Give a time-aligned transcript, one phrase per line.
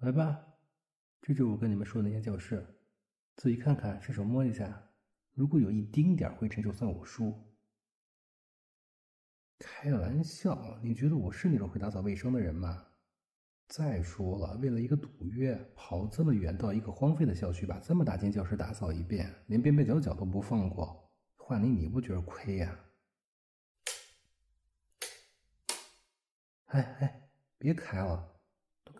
[0.00, 0.46] 来吧，
[1.20, 2.66] 这就是我跟你们说的那间教室，
[3.36, 4.90] 自己看看，伸手摸一下，
[5.34, 7.34] 如果有一丁点灰尘，就算我输。
[9.58, 12.86] 开玩笑，你觉得我是那种会打扫卫生的人吗？
[13.68, 22.80] 再说了，为了一个赌约，跑这么远到一个荒废的校区，把这么大间教室打扫一遍，连边边角角都不放过，换你你不觉得亏呀？
[26.68, 28.39] 哎哎，别开了，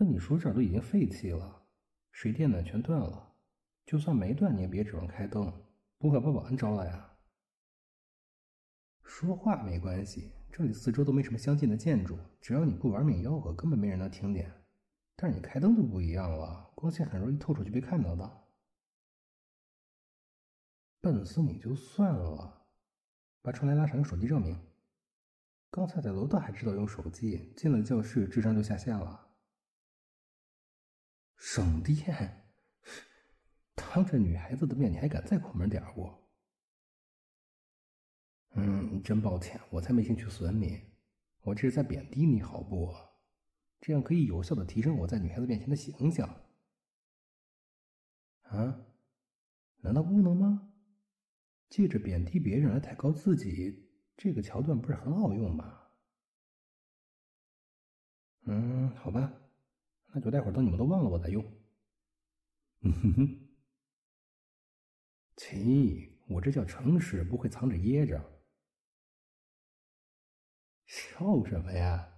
[0.00, 1.62] 都跟你说这儿都已经废弃了，
[2.10, 3.34] 水电呢全断了，
[3.84, 5.52] 就算没断你也别指望开灯，
[5.98, 7.18] 不会把保安招来啊。
[9.04, 14.50] 说话没关系，这里四周都没什么相近的建筑，只要你不玩命吆喝，根本没人能听见。
[15.16, 18.44] 但是你开灯就不一样了，光线很容易透出去被看到的。
[21.02, 22.62] 笨死你就算了，
[23.42, 24.58] 把窗帘拉上，用手机证明。
[25.70, 29.26] 刚才在楼道还知道用手机，进了教室智商就下线了。
[31.40, 32.44] 省电，
[33.74, 36.12] 当着女孩子的面你还敢再抠门点不？
[38.56, 40.82] 嗯，真抱歉，我才没兴趣损你，
[41.40, 42.94] 我这是在贬低你好不？
[43.80, 46.28] 这样可以有效的提升我在女孩子面前的形象。
[48.42, 48.86] 啊？
[49.78, 50.74] 难道不能吗？
[51.70, 55.88] 借着贬低别人来抬高自己，这个桥段不是很好用吗？
[58.42, 59.32] 嗯，好吧，
[60.12, 61.44] 那就待会儿等你们都忘了我再用。
[62.82, 63.48] 嗯哼哼，
[65.36, 68.42] 切，我这叫诚实，不会藏着掖着。
[70.86, 72.14] 笑什么呀？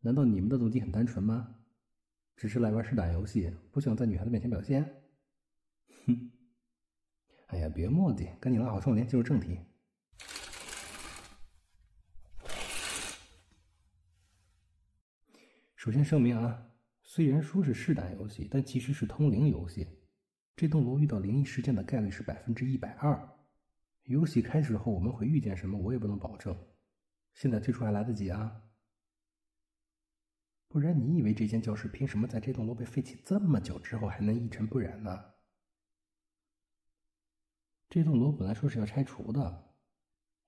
[0.00, 1.56] 难道你们的动机很单纯吗？
[2.36, 5.04] 只是来玩试胆游戏，不想在女孩子面前表现？
[6.06, 6.30] 哼！
[7.48, 9.58] 哎呀，别墨迹，赶紧拉好窗帘，进入正题。
[15.74, 16.69] 首先声明啊，
[17.20, 19.86] 虽然说是试胆游戏，但其实是通灵游戏。
[20.56, 23.28] 这栋楼遇到灵异事件的概率是百分之一百二。
[24.04, 26.58] 游戏开始后我们会遇见什么，我也不能保证。
[27.34, 28.62] 现在退出还来得及啊！
[30.68, 35.22] 不然你以为这间教室凭什么在这栋楼被废弃这么久之后还能一尘不染呢？
[37.90, 39.74] 这栋楼本来说是要拆除的，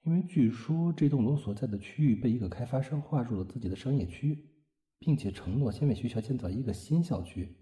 [0.05, 4.49] 因为据说这栋楼所在的区域被一个开发商划入了自己的商业区，
[5.05, 7.57] 并且承诺先为学校建造一个新校区，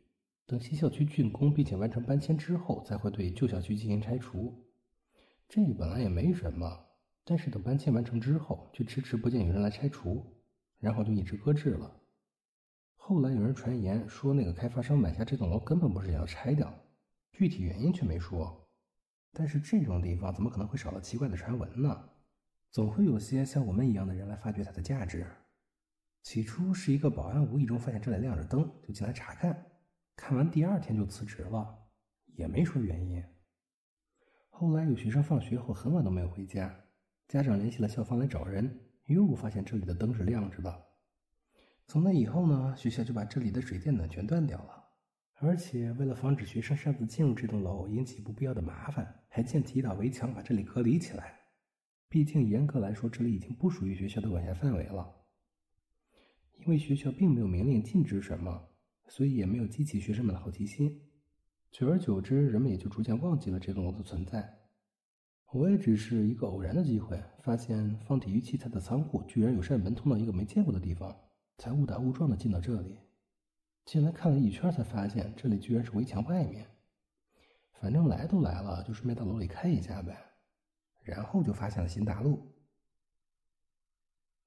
[0.46, 4.62] 等新校区竣工并且完成搬迁之后，才会对旧校区进行拆除。
[5.48, 6.86] 这本来也没什么。
[7.22, 10.24] 但是等搬迁完成之后，却迟迟不见有人来拆除，
[10.78, 12.00] 然后就一直搁置了。
[12.96, 16.72] 后来有人传言说，那个开发商买下这栋楼根本不是想要拆掉，
[17.32, 18.68] 具体原因却没说。
[19.32, 22.08] 但是这种地方怎么可能会少了奇怪的传闻呢？
[22.70, 25.26] 总会有些像我们一样的人来发掘它的价值。
[26.22, 29.66] 起初是一个保安无意中发现这里亮着灯，就进来查看，
[30.14, 31.78] 看完第二天就辞职了，
[32.36, 33.24] 也没说原因。
[34.48, 36.74] 后来有学生放学后很晚都没有回家。
[37.26, 40.86] 家长联系了校方来找人，又发现这里的灯是亮着的。
[41.86, 44.84] 从那以后呢，学校就把这里的水电暖全断掉了，
[45.36, 51.38] 而且为了防止学生擅自进入这栋楼引起不必要的麻烦，还建起一道围墙把这里隔离起来。
[52.08, 55.19] 毕竟严格来说，这里已经不属于学校的管辖范围了。
[56.60, 58.68] 因为学校并没有明令禁止什么，
[59.08, 61.00] 所以也没有激起学生们的好奇心。
[61.70, 64.58] 久而久之，人们也就逐渐忘记了这栋楼的存在。
[65.52, 71.16] 我也只是一个偶然的机会，发现放体育器材的仓库居然有扇门通到一个没见过的地方，
[71.58, 72.98] 才误打误撞的进到这里。
[73.84, 76.66] 进来看了一圈，才发现这里居然是围墙外面。
[77.72, 80.16] 反正来都来了，就顺便到楼里看一下呗。
[81.02, 82.46] 然后就发现了新大陆。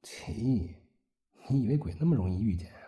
[0.03, 0.75] 奇，
[1.49, 2.79] 你以为鬼那么容易遇见啊？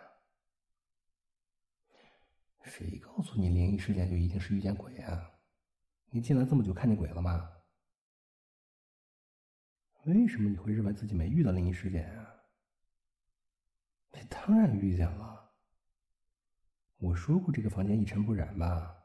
[2.64, 5.32] 谁告诉你灵异事件就一定是遇见鬼啊？
[6.10, 7.52] 你进来这么久，看见鬼了吗？
[10.06, 12.36] 为什么你会认为自己没遇到灵异事件啊？
[14.12, 15.52] 你当然遇见了。
[16.98, 19.04] 我说过这个房间一尘不染吧？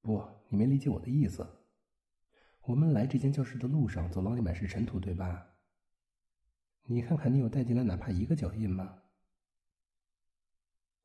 [0.00, 1.46] 不，你没理解我的意思。
[2.62, 5.51] 我们来这间教室的路上，走廊里满是尘土，对吧？
[6.84, 8.98] 你看看，你有带进来哪怕一个脚印吗？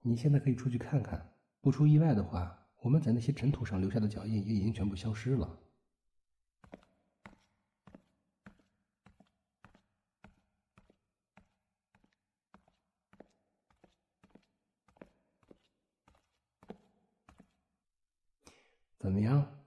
[0.01, 5.59] 你现在可以出去看看，不出意外的话，我们在那些尘土上留下的脚印也已经全部消失了。
[18.97, 19.63] 怎么样？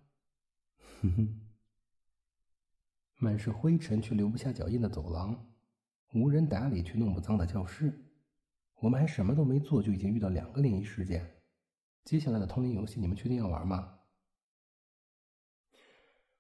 [1.00, 1.40] 哼哼，
[3.16, 5.49] 满是灰尘却留不下脚印的走廊，
[6.12, 7.92] 无人打理却弄不脏的教室，
[8.80, 11.24] 我们还什么都没做，就已经遇到两个灵异事件。
[12.04, 13.96] 接下来的通灵游戏，你们确定要玩吗？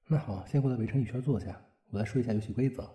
[0.08, 2.90] 那好，先过来围成一圈坐下，我来说一下游戏规则。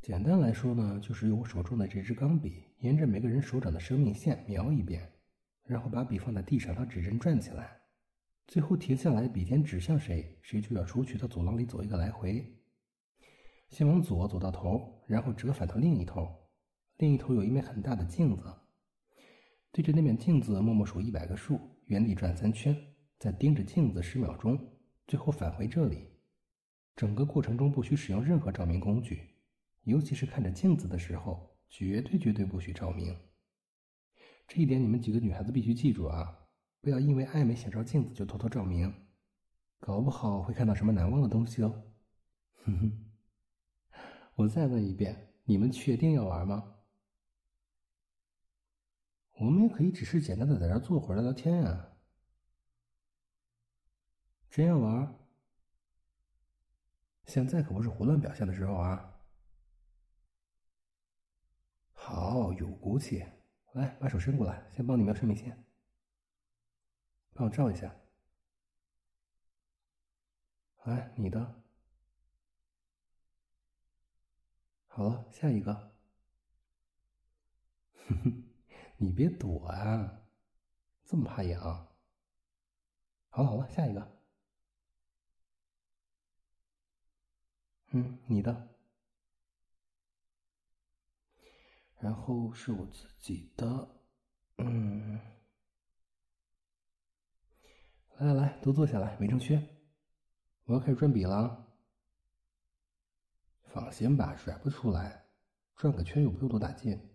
[0.00, 5.12] 简单来说呢，就是用我手中的这支钢笔，沿着每个人手掌的生命线描一遍，
[5.62, 7.80] 然后把笔放在地上，让指针转起来，
[8.48, 12.52] 最后停下来，笔尖指向谁，谁就要出去到走廊里走一个来回。
[13.72, 16.28] 先往左走到头，然后折返到另一头，
[16.98, 18.44] 另一头有一面很大的镜子，
[19.72, 22.76] 对着那面镜子默默数一百个数，原地转三圈，
[23.18, 24.58] 再盯着镜子十秒钟，
[25.06, 26.06] 最后返回这里。
[26.94, 29.30] 整个过程中不许使用任何照明工具。
[29.84, 33.16] 尤其是看着镜子的时候，绝对绝对不许照明。
[34.46, 36.40] 这一点你们几个女孩子必须记住啊！
[36.82, 38.92] 不要因为爱美想照镜子就偷偷照明，
[39.80, 41.84] 搞不好会看到什么难忘的东西哦。
[42.64, 43.11] 哼哼，
[44.34, 46.74] 我再问一遍，你们确定要玩吗？
[49.32, 51.88] 我们也可以只是简单的在这坐会儿聊聊天呀。
[54.50, 55.18] 真要玩？
[57.26, 59.20] 现在可不是胡乱表现的时候啊！
[61.92, 63.24] 好，有骨气！
[63.72, 65.64] 来，把手伸过来，先帮你描生命线，
[67.32, 67.94] 帮我照一下。
[70.84, 71.61] 来，你的。
[74.94, 75.72] 好了，下一个。
[77.94, 78.44] 哼哼，
[78.98, 80.20] 你别躲啊，
[81.06, 81.58] 这么怕痒。
[83.30, 84.18] 好了好了，下一个。
[87.92, 88.68] 嗯，你的。
[91.98, 93.88] 然后是我自己的，
[94.58, 95.18] 嗯，
[98.18, 99.66] 来来来，都坐下来，围成圈，
[100.64, 101.71] 我要开始转笔了。
[103.72, 105.24] 放心吧，甩不出来，
[105.76, 107.08] 转个圈又不用多大劲。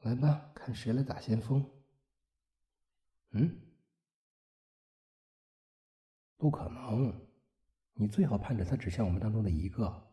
[0.00, 1.64] 来吧，看谁来打先锋。
[3.30, 3.60] 嗯，
[6.36, 7.28] 不可能，
[7.94, 10.12] 你最好盼着他指向我们当中的一个。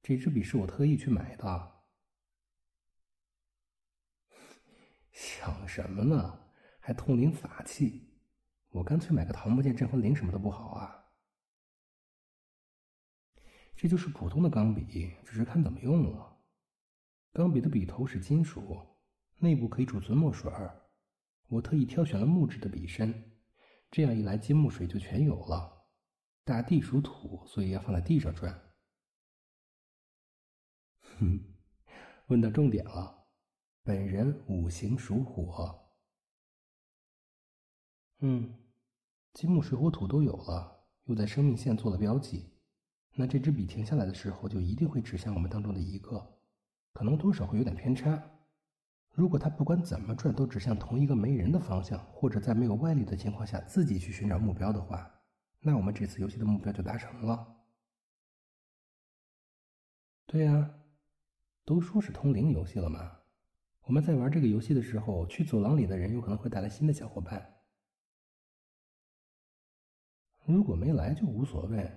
[0.00, 1.82] 这支笔是我特意去买的，
[5.10, 6.38] 想什么呢？
[6.78, 8.12] 还通灵法器？
[8.68, 11.03] 我干脆买个桃木剑镇魂铃什么的不好啊？
[13.76, 16.36] 这就是普通的钢笔，只是看怎么用了。
[17.32, 18.78] 钢笔的笔头是金属，
[19.38, 20.80] 内部可以储存墨水儿。
[21.48, 23.32] 我特意挑选了木质的笔身，
[23.90, 25.86] 这样一来金木水就全有了。
[26.44, 28.72] 大地属土，所以要放在地上转。
[31.00, 31.40] 哼，
[32.28, 33.26] 问到重点了，
[33.82, 35.78] 本人五行属火。
[38.20, 38.54] 嗯，
[39.32, 42.53] 金木水火土都有了，又在生命线做了标记，
[43.14, 46.24] 那这支笔停下来的时候，就一定会指向我们当中的一个，
[46.92, 48.22] 可能多少会有点偏差。
[49.10, 55.10] 如果它不管怎么转都指向同一个没人的方向，或者在没有外力的情况下自己去寻找目标的话，
[55.60, 57.56] 那我们这次游戏的目标就达成了。
[60.26, 60.80] 对呀。
[61.66, 63.20] 都说是通灵游戏了吗？
[63.84, 67.54] 我们在玩这个游戏的时候，去走廊里的人有可能会带来新的小伙伴。
[70.44, 71.90] 如果没来就无所谓，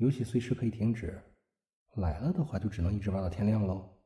[0.00, 1.10] 游戏随时可以停止；
[2.00, 3.98] 来了的话，就只能一直玩到天亮喽。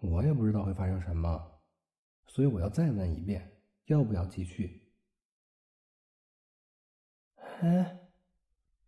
[0.00, 1.62] 我也不知道会发生什么，
[2.26, 4.90] 所以我要再问一遍：要不要继续？
[7.36, 8.10] 哎，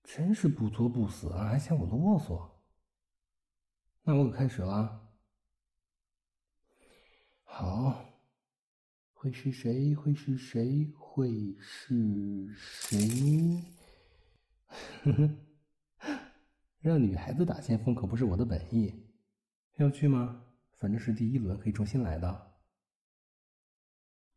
[0.02, 2.50] 真是不作不死啊，还嫌我啰嗦。
[4.02, 5.12] 那我可开始了。
[7.44, 8.04] 好，
[9.14, 9.94] 会是谁？
[9.94, 10.92] 会是谁？
[10.99, 13.75] 会是谁？
[14.66, 15.30] 呵呵，
[16.80, 19.06] 让女孩子打先锋可不是我的本意。
[19.76, 20.44] 要去吗？
[20.78, 22.52] 反正是第一轮，可以重新来的。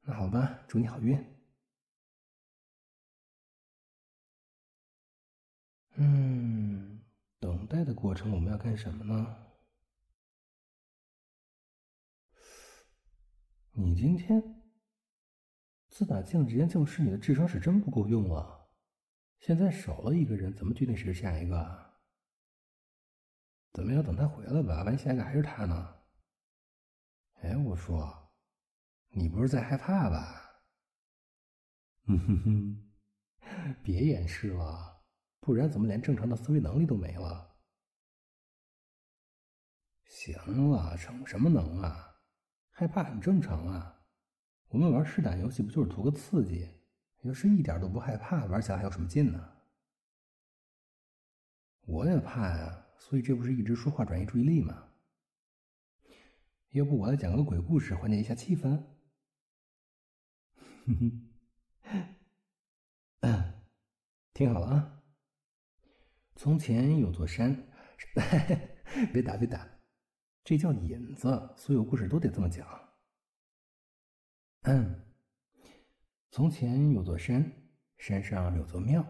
[0.01, 1.17] 那好吧，祝你好运。
[5.95, 7.01] 嗯，
[7.39, 9.35] 等待的过程我们要干什么呢？
[13.71, 14.41] 你今天
[15.89, 18.58] 自打进了这间教室，你的智商是真不够用啊。
[19.39, 21.93] 现在少了一个人，怎么决定谁是下一个？
[23.71, 24.03] 怎么样？
[24.03, 25.95] 等他回来吧，万一下一个还是他呢？
[27.41, 28.33] 哎，我说，
[29.11, 30.45] 你不是在害怕吧？
[32.07, 32.91] 嗯哼哼，
[33.81, 35.03] 别掩饰了，
[35.39, 37.55] 不然怎么连正常的思维能力都没了？
[40.05, 40.35] 行
[40.71, 42.17] 了，逞什么能啊？
[42.71, 44.03] 害怕很正常啊，
[44.67, 46.78] 我们玩试胆游戏不就是图个刺激？
[47.21, 49.55] 要是一点都不害怕，玩起来还有什么劲呢？
[51.81, 54.87] 我也怕呀，所以这不是一直说话转移注意力吗？
[56.69, 58.81] 要不我来讲个鬼故事，缓解一下气氛。
[60.85, 61.29] 哼哼，
[63.21, 63.53] 嗯，
[64.33, 65.01] 听好了啊。
[66.35, 67.67] 从前有座山，
[69.11, 69.67] 别打别打，
[70.43, 72.65] 这叫引子，所有故事都得这么讲。
[74.61, 75.08] 嗯，
[76.31, 77.51] 从前有座山，
[77.97, 79.03] 山上有座庙，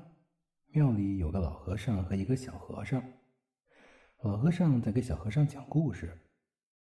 [0.67, 3.03] 庙里有个老和尚和一个小和尚。
[4.21, 6.17] 老和尚在给小和尚讲故事，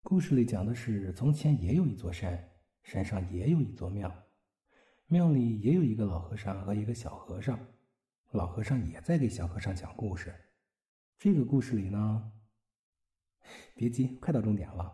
[0.03, 2.51] 故事里讲的是从前也有一座山，
[2.83, 4.13] 山上也有一座庙，
[5.07, 7.57] 庙里也有一个老和尚和一个小和尚，
[8.33, 10.35] 老和尚也在给小和尚讲故事。
[11.19, 12.33] 这个故事里呢，
[13.77, 14.93] 别急，快到重点了。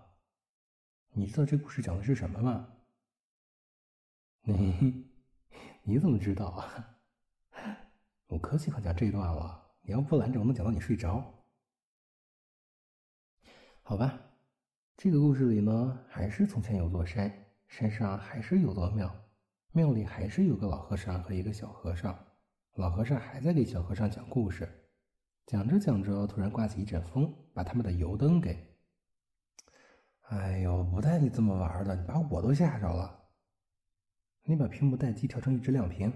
[1.14, 2.68] 你知道这故事讲的是什么吗？
[4.42, 5.06] 你
[5.84, 6.96] 你怎么知道啊？
[8.28, 11.22] 我可喜欢讲这段了，你要不拦着，我能讲到你睡着。
[13.82, 14.16] 好吧，
[14.96, 17.30] 这个故事里呢，还是从前有座山，
[17.66, 19.12] 山上还是有座庙，
[19.72, 22.16] 庙里还是有个老和尚和一个小和尚，
[22.74, 24.68] 老和尚还在给小和尚讲故事，
[25.46, 28.56] 讲着讲着，突然刮起一阵风，把他们的油灯给……
[30.28, 33.21] 哎呦，不带你这么玩的，你把我都吓着了。
[34.52, 36.12] 你把屏幕待机调成一直亮屏。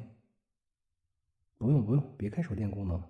[1.56, 3.02] 不用不用，别开手电功能，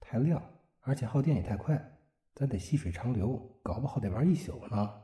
[0.00, 0.42] 太亮，
[0.80, 2.00] 而且耗电也太快。
[2.34, 5.02] 咱得细水长流，搞不好得玩一宿呢。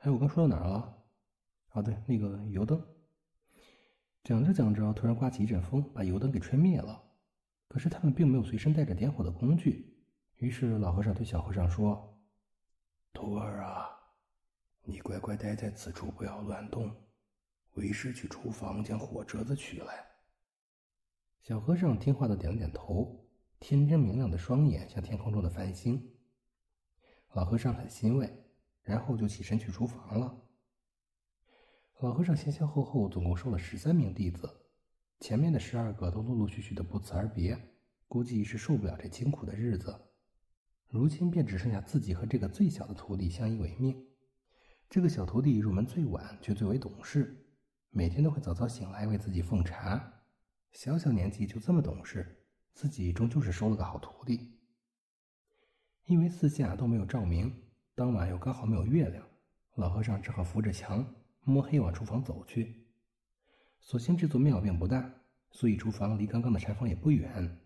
[0.00, 1.02] 哎，我刚说到哪儿了？
[1.70, 2.86] 啊，对，那个油灯。
[4.22, 7.02] 讲着讲着，突然刮起一阵风，把油灯给吹灭了。
[7.66, 9.96] 可是他们并没有随身带着点火的工具。
[10.36, 12.20] 于是老和尚对小和尚说
[13.14, 13.88] ：“徒儿啊，
[14.82, 16.94] 你乖乖待在此处，不要乱动。
[17.78, 20.04] 为师去厨房将火折子取来。”
[21.40, 23.24] 小和尚听话的点了点头。
[23.60, 26.00] 天真明亮的双眼像天空中的繁星，
[27.32, 28.32] 老和尚很欣慰，
[28.84, 30.40] 然后就起身去厨房了。
[31.98, 34.48] 老和尚前前后后总共收了十三名弟子，
[35.18, 37.58] 前面的十二个都陆陆续续的不辞而别，
[38.06, 39.92] 估计是受不了这清苦的日子。
[40.86, 44.06] 如今便只剩下自己和这个最小的徒弟相依为命。
[44.88, 47.44] 这个小徒弟入门最晚，却最为懂事，
[47.90, 50.12] 每天都会早早醒来为自己奉茶。
[50.72, 52.34] 小小年纪就这么懂事。
[52.72, 54.52] 自己终究是收了个好徒弟，
[56.04, 57.52] 因为四下都没有照明，
[57.96, 59.26] 当晚又刚好没有月亮，
[59.74, 61.04] 老和尚只好扶着墙
[61.42, 62.86] 摸黑往厨房走去。
[63.80, 65.12] 所幸这座庙并不大，
[65.50, 67.58] 所以厨房离刚刚的禅房也不远。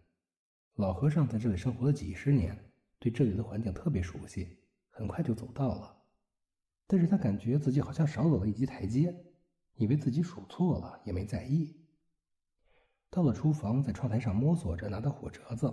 [0.76, 2.58] 老和尚在这里生活了几十年，
[2.98, 4.56] 对这里的环境特别熟悉，
[4.88, 5.94] 很快就走到了。
[6.86, 9.14] 但是他感觉自己好像少走了一级台阶，
[9.76, 11.76] 以为自己数错了，也没在意。
[13.10, 15.72] 到了厨房，在窗台上摸索着，拿到火折子，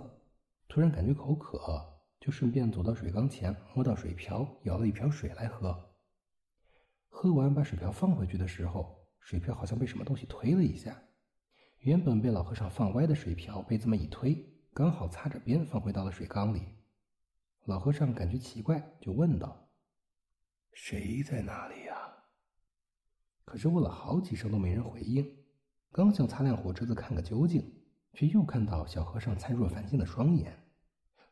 [0.68, 1.84] 突然感觉口渴，
[2.20, 5.90] 就顺便走到水缸前，摸到水瓢，舀了一瓢水来喝。
[7.08, 11.02] 喝完，把水瓢放回去的时候，水瓢好像被什么东西推了一下，
[11.78, 16.62] 原本被老和尚放歪的水瓢被这么一推，刚好擦着边放回到了水缸里。
[17.64, 19.68] 老和尚感觉奇怪，就问道
[20.72, 21.74] ：“谁在那里？”
[23.50, 25.28] 可是问了好几声都没人回应。
[25.90, 27.60] 刚想擦亮火折子看个究竟，
[28.12, 30.56] 却又看到小和尚灿若繁星的双眼。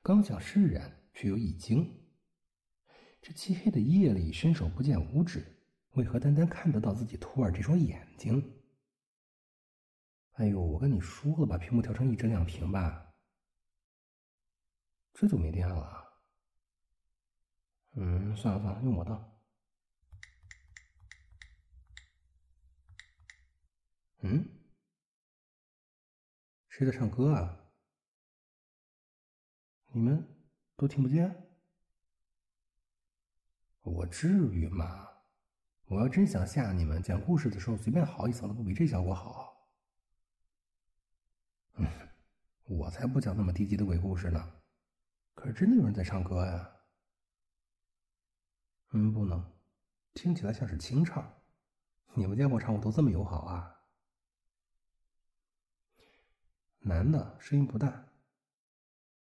[0.03, 1.97] 刚想释然，却又一惊：
[3.23, 5.47] 这漆黑的夜里，伸手不见五指，
[5.93, 8.53] 为何单单看得到自己徒儿这双眼睛？
[10.33, 13.15] 哎呦，我跟你说了，把屏幕调成一帧亮屏吧。
[15.15, 16.05] 这就没电了。
[17.95, 19.38] 嗯，算了算了，用我的。
[24.21, 24.49] 嗯，
[26.69, 27.57] 谁在唱歌啊？
[29.93, 30.27] 你们
[30.77, 31.47] 都听不见？
[33.83, 35.09] 我至于吗？
[35.87, 39.57] 我要真想吓你们，讲故事的时候随便嚎一嗓子，不比这效果好？
[41.75, 41.87] 嗯，
[42.65, 44.53] 我才不讲那么低级的鬼故事呢。
[45.35, 46.71] 可是真的有人在唱歌呀？
[48.91, 49.43] 嗯，不能，
[50.13, 51.41] 听起来像是清唱。
[52.15, 53.77] 你们见我唱舞都这么友好啊？
[56.88, 58.09] 男的，声音不大，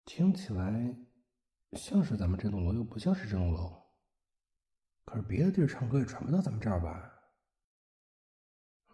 [0.06, 0.98] 听起来
[1.74, 3.80] 像是咱们这栋楼，又不像是这栋楼。
[5.06, 7.14] 可是别的地儿唱歌也传不到咱们这儿吧？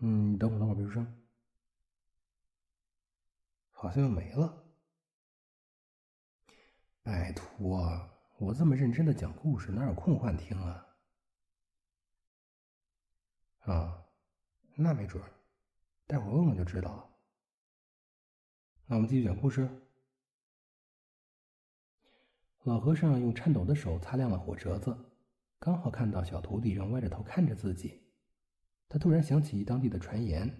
[0.02, 1.24] 嗯，等会儿，等会儿，别出声。
[3.72, 4.62] 好像又没了。
[7.02, 10.86] 拜托，我这么认真的讲故事，哪有空幻听啊？
[13.62, 14.04] 啊，
[14.76, 15.32] 那没准儿，
[16.06, 17.09] 待会儿问问就知道了。
[18.92, 19.70] 那我们继续讲故事。
[22.64, 24.98] 老和尚用颤抖的手擦亮了火折子，
[25.60, 28.02] 刚好看到小徒弟正歪着头看着自己。
[28.88, 30.52] 他突然想起当地的传言，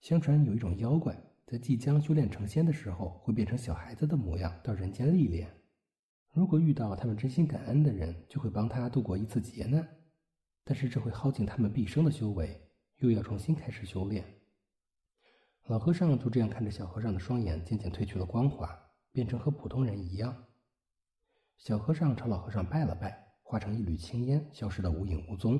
[0.00, 5.54] 相传有一种妖怪在即将修炼成仙的时候，会变成小孩子的模样到人间历练。
[6.32, 9.86] 如果遇到他们真心感恩的人，就会帮他度过一次劫难。
[10.64, 12.58] 但是这会耗尽他们毕生的修为，
[13.00, 14.24] 又要重新开始修炼。
[15.66, 18.78] 老和尚就这样看着小和尚的双眼渐渐褪去了光华，
[19.12, 20.44] 变成和普通人一样。
[21.56, 25.58] 小和尚朝老和尚拜了拜，化成一缕青烟，消失得无影无踪。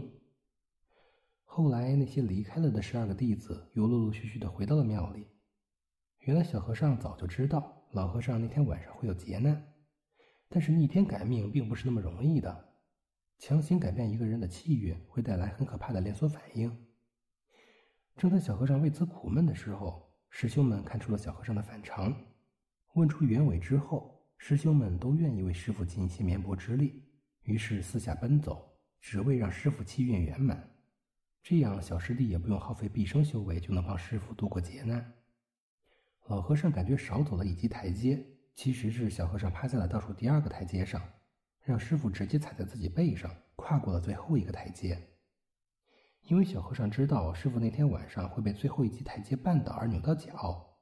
[1.45, 5.27] 后来，那些离开了的十二个弟子又陆陆续续的回到了庙里。
[6.19, 9.73] 原来，小和尚早就知道老和尚那天晚上会有劫难，
[10.51, 12.75] 但是逆天改命并不是那么容易的，
[13.39, 16.94] 强行改变一个人的气运会带来很可怕的连锁反应。
[18.17, 22.15] 正在小和尚为此苦闷的时候，师兄们看出了小和尚的反常，
[22.95, 27.03] 问出原委之后，师兄们都愿意为师傅尽一些绵薄之力，
[27.43, 30.71] 于是四下奔走，只为让师傅气运圆满。
[31.43, 35.13] 这样，小师弟也不用耗费毕生修为，就能帮师傅度过劫难。
[36.29, 41.03] 老和尚感觉少走了一级台阶，其实是小和尚趴在了倒数第二个台阶上，
[41.63, 45.14] 让师傅直接踩在自己背上，跨过了最后一个台阶。
[46.25, 50.79] 因为小和尚知道师傅那天晚上会被最后一级台阶绊倒而扭到脚，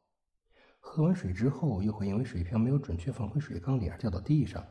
[0.80, 4.64] 喝完水之后又会因为水瓢没有准确放回水缸里而掉到地上。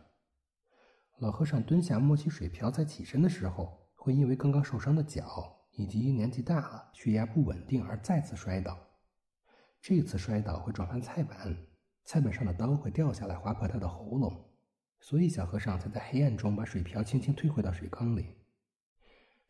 [1.19, 5.57] 老和尚蹲下摸起水瓢再起身的时候，会因为刚刚受伤的脚。
[5.73, 8.77] 以及年纪大了，血压不稳定而再次摔倒，
[9.81, 11.55] 这次摔倒会撞翻菜板，
[12.03, 14.51] 菜板上的刀会掉下来划破他的喉咙，
[14.99, 18.40] 所以小和尚才在黑暗中把水瓢轻轻推回到水缸里。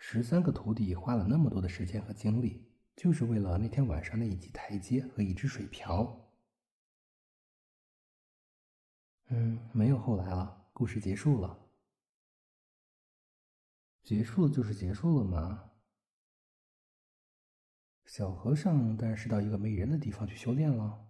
[0.04, 6.28] 十三个徒弟花了那么多的时间和精力，就是为了那天晚上那一级台阶和一只水瓢。
[9.28, 11.68] 嗯，没有后来了，故事结束了。
[14.02, 15.72] 结束了就是结束了吗？
[18.04, 21.08] 小和尚当然是到一个没人的地方去修炼了，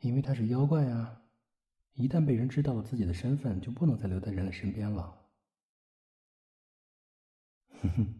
[0.00, 1.22] 因为他是妖怪啊！
[1.92, 5.17] 一旦被人知道了自己的身份，就不能再留在人类身边了。
[7.82, 8.14] 哼哼，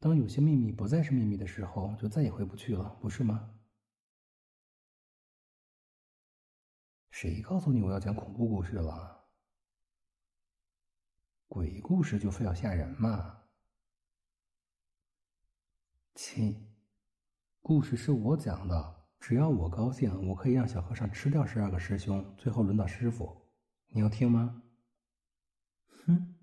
[0.00, 3.54] 当有些秘密不再是秘密的时候，就再也回不去了，不是吗？
[7.10, 9.24] 谁告诉你我要讲恐怖故事了？
[11.46, 13.44] 鬼故事就非要吓人吗？
[16.16, 16.74] 亲，
[17.62, 19.04] 故事是我讲的。
[19.20, 23.48] 只要我高兴，我可以让小和尚吃掉十二个师兄，最后轮到师傅。
[23.88, 24.62] 你要听吗？
[25.86, 26.33] 哼，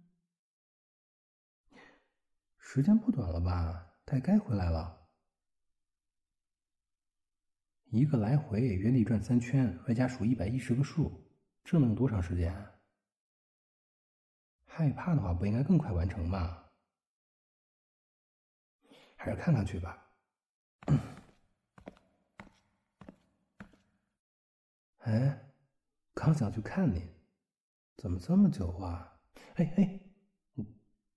[2.74, 3.86] 时间不短了吧？
[4.06, 5.06] 他也该回来了。
[7.90, 11.22] 一个来回原地转三圈，外加数一百一十个数，
[11.66, 12.56] 这能有多长时间？
[14.64, 16.64] 害怕的话，不应该更快完成吗？
[19.18, 20.08] 还是看看去吧。
[25.00, 25.52] 哎，
[26.14, 27.06] 刚想去看你，
[27.98, 29.20] 怎么这么久啊？
[29.56, 30.00] 哎哎，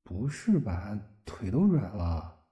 [0.02, 0.98] 不是吧？
[1.24, 2.46] 腿都软了。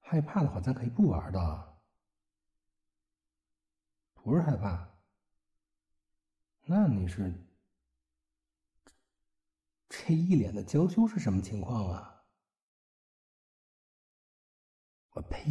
[0.00, 1.78] 害怕的话，咱可以不玩的。
[4.14, 4.88] 不是害怕，
[6.64, 7.32] 那你是
[9.88, 12.24] 这一脸的娇羞是什么情况啊？
[15.10, 15.44] 我呸！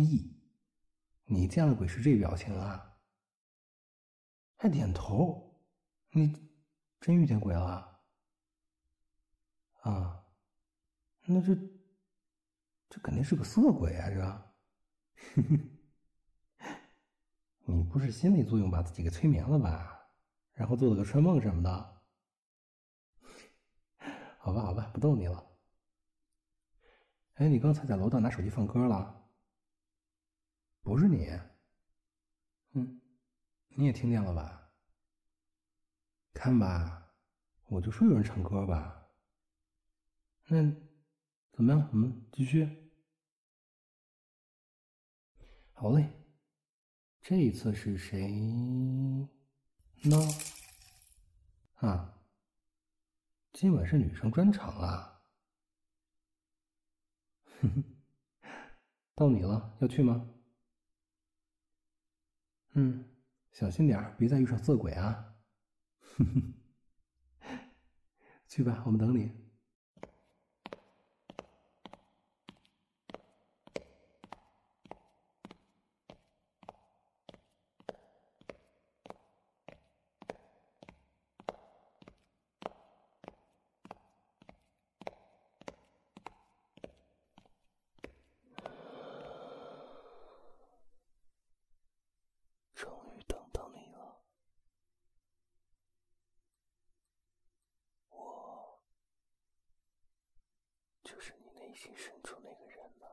[1.25, 2.97] 你见了鬼是这表情啊？
[4.55, 5.59] 还点头？
[6.11, 6.49] 你
[6.99, 7.99] 真遇见鬼了？
[9.81, 10.23] 啊？
[11.25, 11.55] 那这
[12.91, 14.09] 这肯定是个色鬼啊！
[14.09, 14.51] 这，
[17.63, 20.09] 你不是心理作用把自己给催眠了吧？
[20.51, 22.01] 然后做了个春梦什么的？
[24.39, 25.41] 好吧，好吧，不逗你了。
[27.35, 29.25] 哎，你刚才在楼道拿手机放歌了？
[30.81, 31.29] 不是你，
[32.73, 32.99] 嗯，
[33.69, 34.69] 你也听见了吧？
[36.33, 37.09] 看吧，
[37.67, 39.07] 我就说有人唱歌吧。
[40.47, 40.61] 那
[41.53, 41.87] 怎么样？
[41.93, 42.80] 我们继续。
[45.81, 46.07] 好嘞，
[47.23, 48.29] 这一次是谁
[50.03, 50.15] 呢？
[51.77, 52.21] 啊，
[53.51, 55.23] 今晚是女生专场啊。
[57.61, 57.83] 哼哼，
[59.15, 60.29] 到你了，要去吗？
[62.73, 63.03] 嗯，
[63.51, 65.33] 小心点儿，别再遇上色鬼啊！
[66.15, 66.25] 哼
[67.41, 67.59] 哼
[68.47, 69.40] 去吧，我们等你。
[101.71, 103.07] 内心深处那个人呢？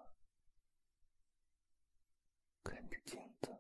[2.65, 3.57] 看着镜子，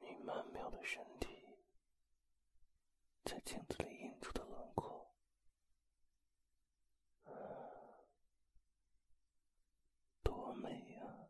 [0.00, 1.28] 你曼妙的身体
[3.24, 5.14] 在镜子里映出的轮廓，
[10.24, 11.28] 多美呀！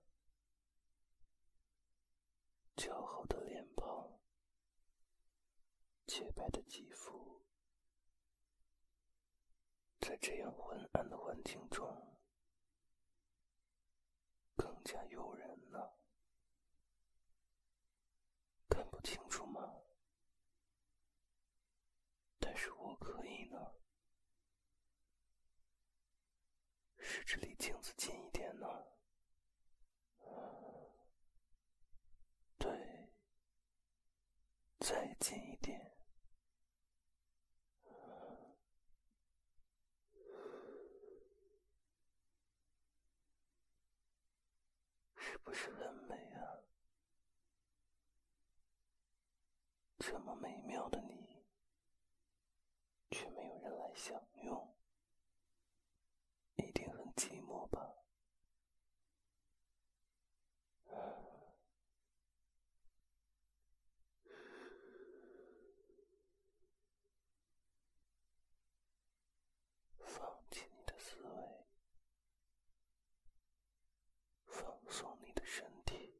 [2.79, 4.19] 姣好的脸庞，
[6.07, 7.44] 洁白的肌肤。
[10.07, 11.89] 在这样昏暗的环境中，
[14.55, 15.99] 更加诱人了。
[18.69, 19.81] 看不清楚吗？
[22.39, 23.59] 但是我可以呢。
[26.99, 28.67] 试着离镜子近一点呢。
[32.59, 33.09] 对，
[34.81, 35.83] 再近一点。
[45.35, 46.63] 是不是很美啊？
[49.99, 51.45] 这么美妙的你，
[53.11, 54.77] 却没有人来享用，
[56.55, 57.97] 一定很寂寞吧？
[69.99, 71.65] 放弃你的思维。
[74.91, 76.15] 松你的身体，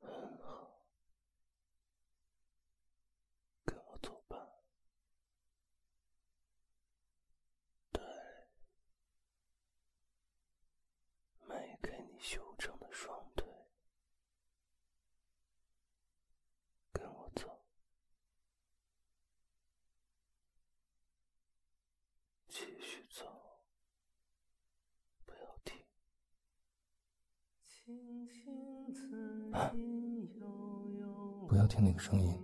[0.00, 0.82] 很好，
[3.64, 4.36] 跟我走吧。
[7.92, 8.02] 对，
[11.48, 13.48] 迈开你修长的双腿，
[16.92, 17.64] 跟我走，
[22.48, 23.24] 继续走。
[25.24, 25.82] 不要停。
[31.48, 32.38] 不要听那个声音，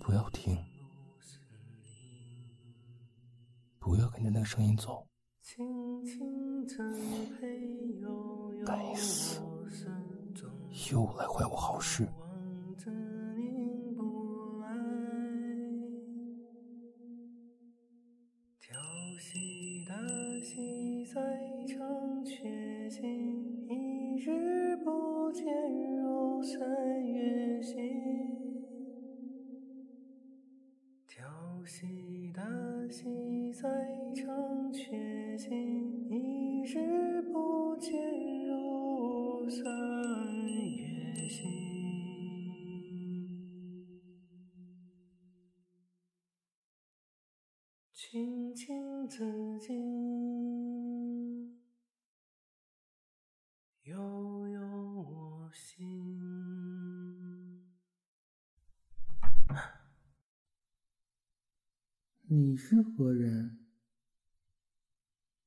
[0.00, 0.58] 不要听，
[3.78, 5.06] 不要跟着那个声音走。
[8.64, 9.42] 该死，
[10.90, 12.08] 又来坏我好事。
[62.96, 63.58] 何人？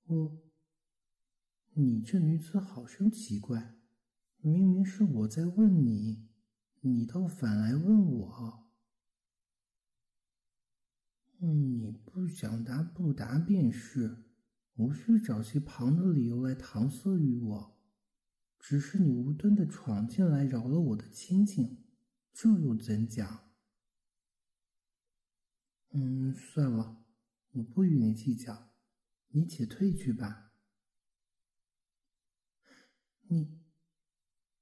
[0.03, 0.41] 我，
[1.75, 3.77] 你这女子好生奇怪，
[4.41, 6.27] 明明是我在问你，
[6.81, 8.67] 你倒反来问我。
[11.39, 14.25] 嗯你不想答不答便是，
[14.75, 17.77] 无需找些旁的理由来搪塞于我。
[18.59, 21.85] 只是你无端的闯进来，扰了我的清静，
[22.33, 23.51] 这又怎讲？
[25.91, 27.05] 嗯，算了，
[27.57, 28.71] 我不与你计较，
[29.29, 30.53] 你且退去吧。
[33.29, 33.59] 你，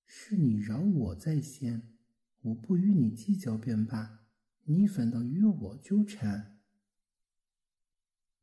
[0.06, 1.94] 是你扰我在先，
[2.42, 4.26] 我不与你计较便罢，
[4.64, 6.62] 你反倒与我纠缠。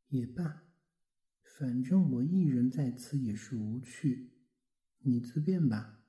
[0.08, 0.64] 也罢，
[1.42, 4.32] 反正我一人在此也是无趣，
[4.98, 6.04] 你自便吧。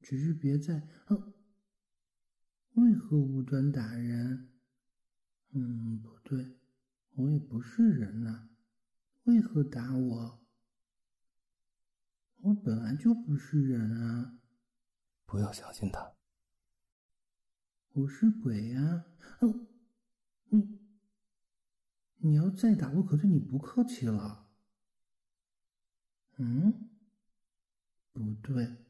[0.00, 0.86] 只是别再……
[1.06, 1.32] 嗯，
[2.74, 4.50] 为何无端打人？
[5.52, 6.57] 嗯，不对，
[7.18, 8.48] 我也不是人呐，
[9.24, 10.46] 为何打我？
[12.36, 14.38] 我本来就不是人啊！
[15.26, 16.14] 不要相信他，
[17.90, 19.06] 我是鬼啊！
[19.40, 19.66] 哦，
[20.50, 20.78] 你。
[22.18, 24.50] 你要再打我，可对你不客气了。
[26.36, 26.88] 嗯，
[28.12, 28.86] 不对，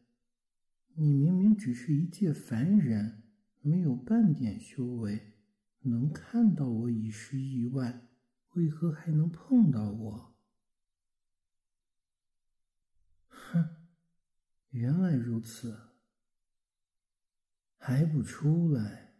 [0.96, 3.22] 你明明只是一介凡人，
[3.62, 5.32] 没有半点修为，
[5.80, 8.07] 能看到我已是意外，
[8.52, 10.34] 为何还能碰到我？
[13.28, 13.86] 哼，
[14.70, 15.88] 原来如此。
[17.76, 19.14] 还不出来？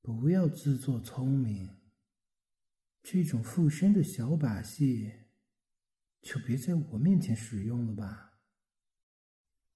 [0.00, 1.80] 不要自作聪明，
[3.02, 5.26] 这种附身的小把戏，
[6.20, 8.38] 就别在我面前使用了吧。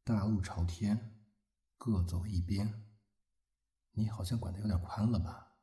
[0.03, 1.21] 大路朝天，
[1.77, 2.87] 各走一边。
[3.93, 5.56] 你好像管的有点宽了吧？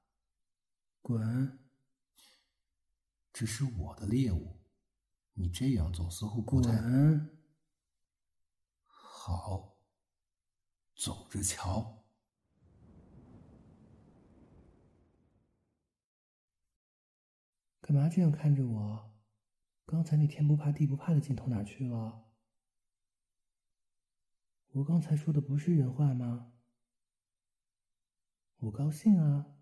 [1.03, 1.59] 滚！
[3.33, 4.61] 这是我的猎物，
[5.33, 6.71] 你这样做似乎不太……
[6.71, 7.37] 滚！
[8.85, 9.77] 好，
[10.95, 12.05] 走着瞧。
[17.81, 19.13] 干嘛这样看着我？
[19.85, 22.23] 刚才那天不怕地不怕的劲头哪去了？
[24.69, 26.53] 我刚才说的不是人话吗？
[28.55, 29.53] 我高兴啊，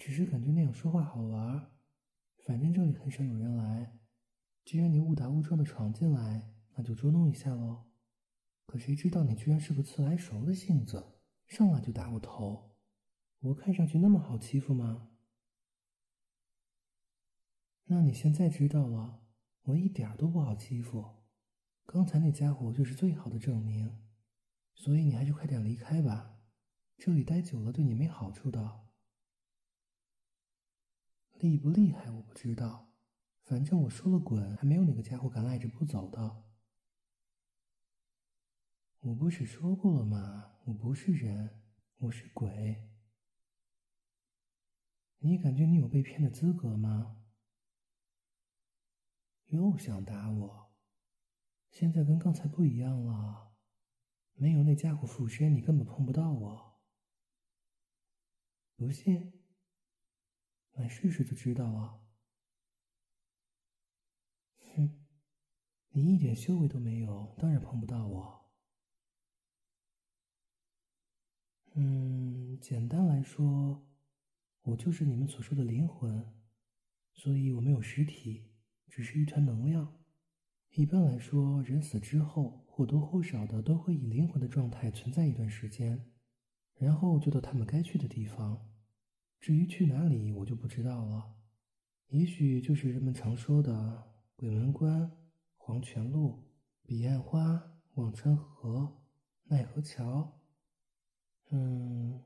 [0.00, 1.70] 只是感觉那样说话好玩。
[2.46, 3.98] 反正这里很少有人来，
[4.64, 7.84] 既然你误打误撞的闯进来，那就捉弄一下喽。
[8.64, 11.04] 可谁知道你居然是个自来熟的性子，
[11.46, 12.70] 上来就打我头。
[13.40, 15.10] 我看上去那么好欺负吗？
[17.84, 19.20] 那你现在知道了，
[19.64, 21.04] 我一点都不好欺负。
[21.84, 23.98] 刚才那家伙就是最好的证明。
[24.74, 26.38] 所以你还是快点离开吧。
[26.96, 28.80] 这里待久了对你没好处的，
[31.40, 32.92] 厉不厉害我不知道，
[33.44, 36.44] 反正我说了滚，还没有哪个家伙敢赖着不走的。
[39.00, 40.58] 我不是说过了吗？
[40.64, 41.62] 我不是人，
[41.96, 42.86] 我是鬼。
[45.18, 47.16] 你感觉你有被骗的资格吗？
[49.46, 50.70] 又想打我？
[51.70, 53.54] 现在跟刚才不一样了，
[54.34, 56.80] 没有那家伙附身，你根本碰不到我。
[58.76, 59.39] 不信，
[60.80, 62.00] 来试试就知道了。
[64.74, 65.04] 哼，
[65.90, 68.40] 你一点修为都没有，当然碰不到我。
[71.74, 73.86] 嗯，简单来说，
[74.62, 76.34] 我就是你们所说的灵魂，
[77.12, 78.50] 所以我没有实体，
[78.88, 80.00] 只是一团能量。
[80.70, 86.10] 一般来说，人死之后或多或少的都会以灵魂的状态存在一段时间，
[86.74, 88.69] 然后就到他们该去的地方。
[89.40, 91.34] 至于去哪里，我就不知道了。
[92.08, 95.10] 也许就是人们常说的鬼门关、
[95.56, 96.44] 黄泉路、
[96.82, 99.00] 彼岸花、忘川河、
[99.44, 100.40] 奈何桥。
[101.50, 102.22] 嗯，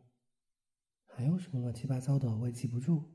[1.06, 3.12] 还有什么乱七八糟的，我也记不住。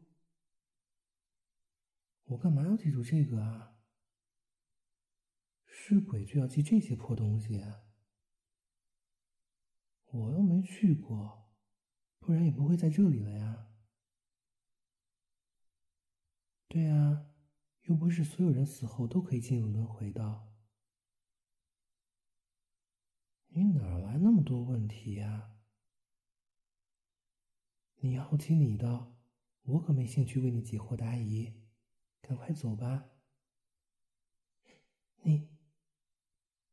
[2.24, 3.76] 我干嘛要记住这个啊？
[5.66, 7.62] 是鬼就要记这些破东西？
[10.06, 11.52] 我又没去过，
[12.20, 13.66] 不然也不会在这里了呀。
[16.70, 17.26] 对啊，
[17.86, 20.48] 又不是所有人死后都可以进入轮回的。
[23.48, 25.58] 你哪来那么多问题呀？
[27.96, 29.16] 你好奇你的，
[29.64, 31.60] 我可没兴趣为你解惑答疑。
[32.22, 33.10] 赶快走吧。
[35.24, 35.50] 你，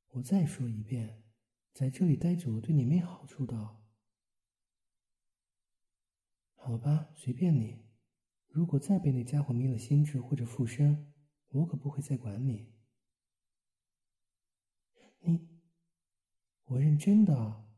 [0.08, 1.24] 我再说一遍，
[1.72, 3.80] 在这里待久了对你没好处的。
[6.54, 7.85] 好吧，随便你。
[8.56, 11.12] 如果再被那家伙迷了心智或者附身，
[11.48, 12.72] 我可不会再管你。
[15.18, 15.46] 你，
[16.64, 17.68] 我认真的。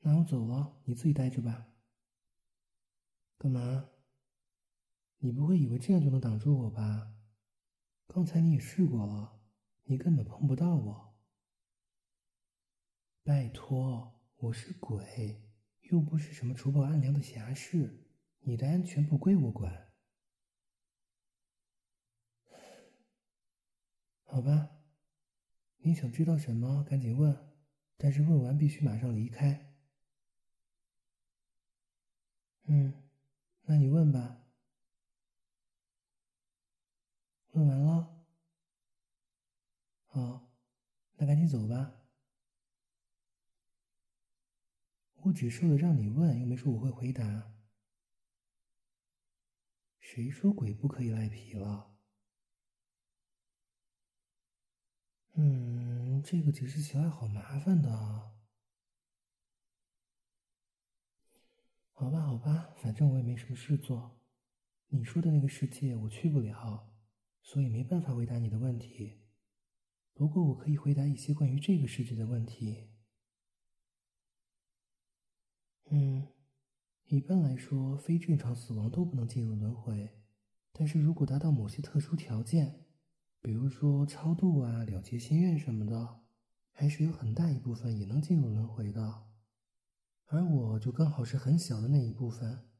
[0.00, 1.68] 那我走了，你自己待着吧。
[3.38, 3.88] 干嘛？
[5.18, 7.14] 你不会以为这样就能挡住我吧？
[8.08, 9.40] 刚才你也试过了，
[9.84, 11.14] 你根本碰不到我。
[13.22, 15.40] 拜托，我是鬼，
[15.82, 18.00] 又不是什么除暴安良的侠士。
[18.46, 19.90] 你的安全不归我管，
[24.24, 24.70] 好吧？
[25.78, 27.34] 你想知道什么，赶紧问，
[27.96, 29.74] 但是问完必须马上离开。
[32.64, 32.92] 嗯，
[33.62, 34.42] 那你问吧。
[37.52, 38.26] 问完了，
[40.06, 40.52] 好，
[41.16, 41.94] 那赶紧走吧。
[45.22, 47.53] 我只说了让你问，又没说我会回答。
[50.14, 51.92] 谁说鬼不可以赖皮了？
[55.32, 57.90] 嗯，这个解释起来好麻烦的。
[61.90, 64.20] 好吧，好吧，反正我也没什么事做。
[64.86, 66.94] 你说的那个世界我去不了，
[67.42, 69.24] 所以没办法回答你的问题。
[70.12, 72.88] 不过我可以回答一些关于这个世界的问题。
[75.90, 76.33] 嗯。
[77.06, 80.10] 一般来说，非正常死亡都不能进入轮回，
[80.72, 82.86] 但是如果达到某些特殊条件，
[83.40, 86.20] 比如说超度啊、了结心愿什么的，
[86.70, 89.26] 还是有很大一部分也能进入轮回的，
[90.26, 92.70] 而我就刚好是很小的那一部分。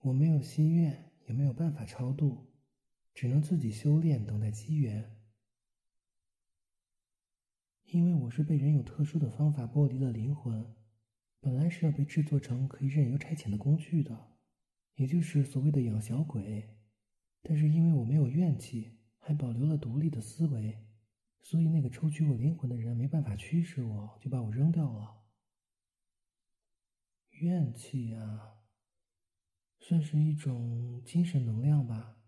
[0.00, 2.52] 我没有心愿，也没有办法超度，
[3.14, 5.16] 只能自己修炼，等待机缘。
[7.84, 10.74] 因为我是被人有特殊的方法剥离了灵魂，
[11.40, 14.36] 本来是要被制作成可以任由差遣的工具的，
[14.96, 16.76] 也就是所谓的养小鬼。
[17.42, 20.86] 但是因为我没有怨气，还保留了独立的思维，
[21.40, 25.22] 所以那个抽取我灵魂的人没办法驱使我，就把我扔掉了。
[27.30, 28.58] 怨气啊，
[29.78, 32.18] 算是一种精神能量吧，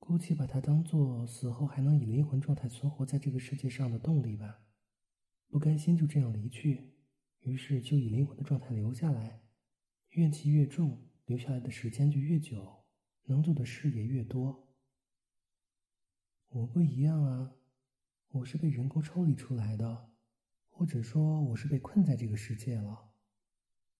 [0.00, 4.62] 姑且把它当做死后还能以灵魂状态存活在这个世界上的动力吧。
[5.46, 6.93] 不甘心就这样离去，
[7.44, 9.40] 于是就以灵魂的状态留下来。
[10.10, 12.84] 怨气越重，留下来的时间就越久，
[13.24, 14.68] 能做的事也越多。
[16.48, 17.56] 我不一样啊，
[18.28, 20.12] 我是被人工抽离出来的，
[20.68, 23.10] 或者说我是被困在这个世界了，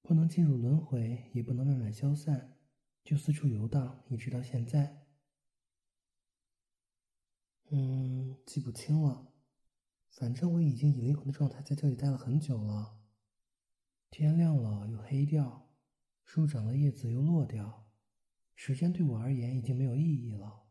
[0.03, 2.57] 不能进入轮回，也不能慢慢消散，
[3.03, 5.05] 就四处游荡，一直到现在。
[7.71, 9.33] 嗯，记不清了。
[10.11, 13.04] 反正我已经以灵魂的状态在这里待了很久了。
[14.17, 15.75] 天亮了又黑掉，
[16.25, 17.91] 树长了叶子又落掉，
[18.55, 20.69] 时间对我而言已经没有意义了。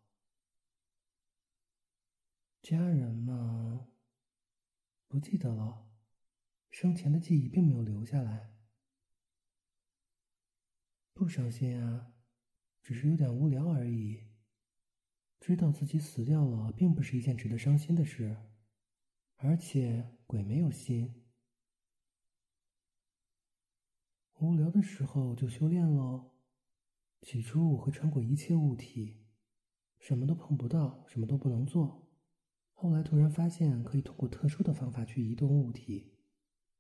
[2.62, 3.90] 家人嘛，
[5.10, 5.92] 不记得了，
[6.72, 8.56] 生前的记忆并没有留下来。
[11.14, 12.14] 不伤心啊，
[12.82, 14.24] 只是有点无聊而已。
[15.42, 18.38] 知道自己死掉了，并不是一件值得伤心的事。
[19.36, 21.23] 而且鬼没有心，
[24.44, 26.32] 无聊的时候就修炼喽。
[27.22, 29.22] 起初我会穿过一切物体，
[29.98, 32.10] 什么都碰不到，什么都不能做。
[32.74, 36.12] 后来突然发现可以通过特殊的方法去移动物体，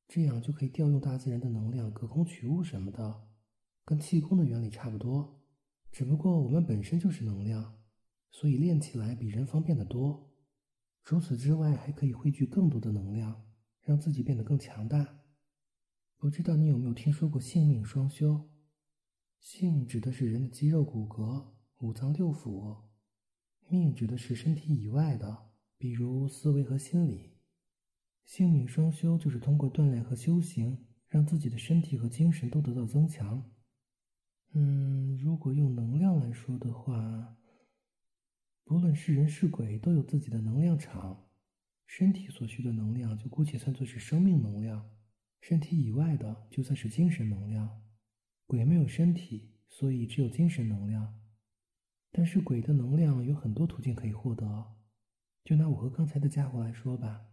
[0.09, 3.29] 这样就可以调用大自然的能量，隔空取物什么的，
[3.85, 5.41] 跟气功的原理差不多。
[5.89, 7.79] 只不过我们本身就是能量，
[8.29, 10.29] 所以练起来比人方便的多。
[11.05, 13.45] 除此之外，还可以汇聚更多的能量，
[13.81, 15.22] 让自己变得更强大。
[16.23, 18.47] 不知道你有没有听说过性命双修？
[19.41, 21.47] 性指的是人的肌肉骨骼、
[21.79, 22.77] 五脏六腑；
[23.67, 27.33] 命指的是身体以外的，比如思维和心理。
[28.23, 33.51] 性命双修就是通过锻炼和修行，让自己的身体和精神都得到增强。
[34.53, 37.35] 嗯，如果用能量来说的话。
[38.63, 41.27] 不论是人是鬼，都有自己的能量场。
[41.85, 44.89] 身体所需的能量，就姑且算作是生命能量；
[45.45, 47.81] 身体以外的，就算是精神能量。
[48.47, 51.19] 鬼没有身体，所以只有精神能量。
[52.13, 54.77] 但是鬼的能量有很多途径可以获得。
[55.43, 57.25] 就拿我和刚才的家伙来说吧，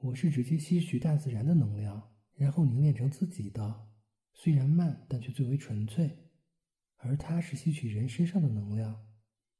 [0.00, 3.88] 我是直接吸取大自然的能量，然后凝练成自己的，
[4.34, 6.28] 虽然慢，但却最为纯粹。
[6.96, 9.02] 而他是吸取人身上的能量。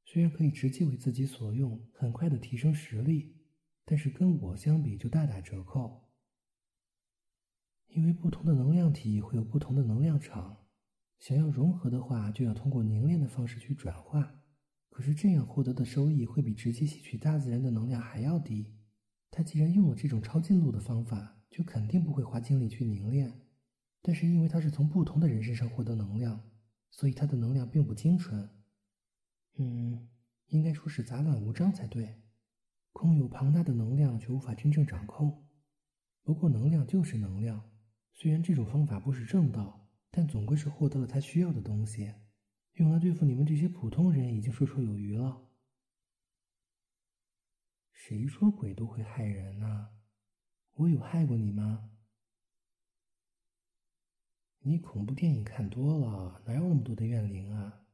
[0.03, 3.37] 虽然可以直接为自己所用，很快的提升实力，
[3.83, 6.04] 但是跟我相比就大打折扣。
[7.95, 10.65] 因为不同的能量体会有不同的能量场，
[11.17, 14.35] 想要融合的话，就要通过凝练的方式去转化。
[14.89, 18.73] 可是这样获得的收益会比直接吸取大自然的能量还要低。
[19.31, 23.41] 他既然用了这种抄近路的方法，就肯定不会花精力去凝练。
[24.01, 26.43] 但是因为他是从不同的人身上获得能量，
[26.91, 28.49] 所以他的能量并不精纯。
[29.57, 30.09] 嗯，
[30.47, 32.21] 应该说是杂乱无章才对，
[32.91, 35.45] 空有庞大的能量，却无法真正掌控。
[36.23, 37.69] 不过能量就是能量，
[38.17, 42.13] 虽然这种方法不是正道，但总归是获得了他需要的东西，
[42.75, 45.49] 用来对付你们这些普通人已经绰绰有余了。
[47.91, 49.89] 谁说鬼都会害人呢？
[50.75, 51.91] 我有害过你吗？
[54.59, 57.85] 你恐怖电影看多了，哪有那么多的怨灵啊？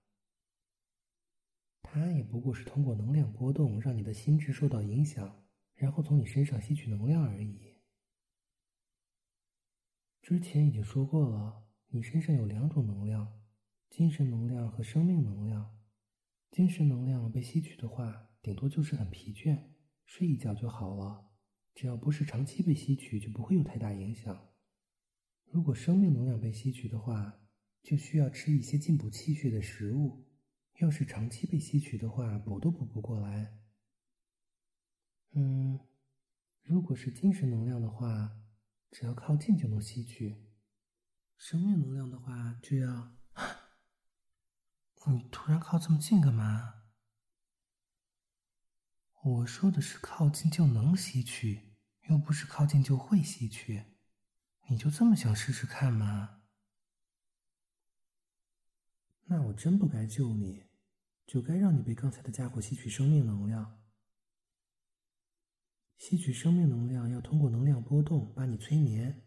[1.82, 5.43] 他也不过是通过能量波动让你的心智受到影响，
[5.74, 7.70] 然后从你身上吸取能量而已。
[10.22, 13.41] 之前已经说过了，你身上有两种能量：
[13.89, 15.78] 精神能量和生命能量。
[16.51, 19.72] 精神能量被吸取的话，顶多就是很疲倦，
[20.05, 21.32] 睡一觉就好了。
[21.74, 24.49] 只要不是长期被吸取，就不会有太大影响。
[25.45, 27.41] 如果生命能量被吸取的话，
[27.82, 30.28] 就需要吃一些进补气血的食物。
[30.80, 33.57] 要是长期被吸取的话，补都补不过来。
[35.32, 35.80] 嗯，
[36.61, 38.40] 如果是精神能量的话，
[38.91, 40.35] 只要靠近就能吸取；
[41.37, 43.15] 生命能量的话，就要……
[45.07, 46.83] 你突然靠这么近干嘛？
[49.23, 51.75] 我说的是靠近就能吸取，
[52.09, 53.85] 又不是靠近就会吸取，
[54.69, 56.41] 你就这么想试试看吗？
[59.25, 60.65] 那我真不该救你，
[61.25, 63.80] 就该让你被刚才的家伙吸取生命能量。
[66.01, 69.21] 吸取生命能量要通过能量波动把你催眠，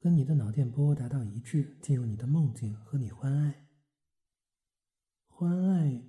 [0.00, 3.68] 跟你的脑电波达到一致，进入你的梦境和你欢爱。
[5.28, 6.02] 欢爱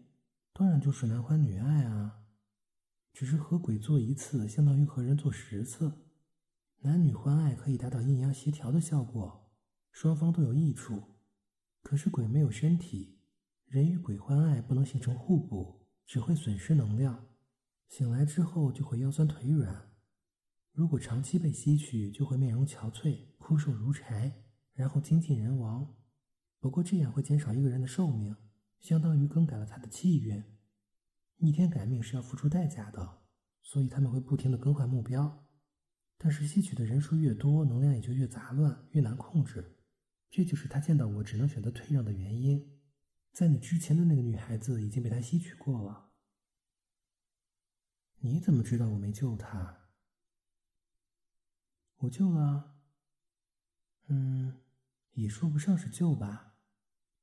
[0.54, 2.24] 当然就是男欢女爱啊，
[3.14, 5.94] 只是和鬼做一次，相当于和人做十次。
[6.80, 9.52] 男女欢爱可以达到阴阳协调的效果，
[9.92, 11.00] 双方都有益处。
[11.84, 13.20] 可是鬼没有身体，
[13.68, 17.28] 人与鬼欢爱不能形成互补，只会损失能量。
[17.88, 19.87] 醒来之后就会腰酸腿软。
[20.78, 25.96] 如果长期被吸取，就会面容憔悴、枯瘦如柴，然后精尽人亡。
[26.60, 28.36] 不过这样会减少一个人的寿命，
[28.80, 30.44] 相当于更改了他的气运。
[31.38, 33.24] 逆天改命是要付出代价的，
[33.64, 35.48] 所以他们会不停的更换目标。
[36.20, 39.80] 但是吸取的人数越多，能量也就越杂乱，越难控制。
[40.30, 42.80] 这就是他见到我只能选择退让的原因。
[43.32, 46.12] 在你之前的那个女孩子已经被他吸取过了。
[48.20, 49.87] 你怎么知道我没救她？
[51.98, 52.76] 我救了。
[54.08, 54.62] 嗯，
[55.14, 56.56] 也说不上是救吧。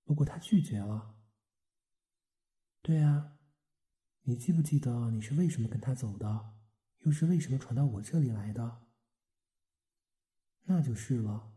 [0.04, 1.14] 不过他拒绝了。
[2.82, 3.38] 对啊，
[4.22, 6.52] 你记不记得你是为什么跟他走的？
[7.00, 8.86] 又是为什么传到我这里来的？
[10.64, 11.52] 那就是了，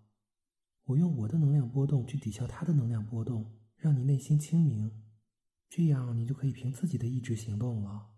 [0.84, 5.04] 我用我的能量波动去抵消他的能量波动，让你内心清明，
[5.70, 8.14] 这样你就可以凭自己的意志行动了。